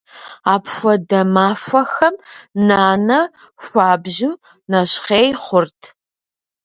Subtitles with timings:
[0.53, 2.15] Апхуэдэ махуэхэм
[2.67, 3.19] нанэ
[3.63, 4.33] хуабжьу
[4.69, 5.81] нэщхъей хъурт.